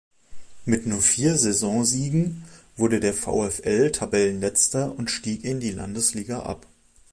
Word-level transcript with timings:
Mit 0.65 0.87
nur 0.87 0.99
vier 0.99 1.37
Saisonsiegen 1.37 2.43
wurde 2.75 2.99
der 2.99 3.13
VfL 3.13 3.91
Tabellenletzter 3.91 4.97
und 4.97 5.11
stieg 5.11 5.43
in 5.45 5.59
die 5.59 5.69
Landesliga 5.69 6.39
ab. 6.39 6.65